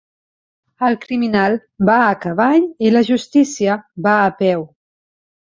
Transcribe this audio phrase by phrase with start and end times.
[0.87, 1.57] El criminal
[1.91, 4.69] va a cavall i la justícia va a peu.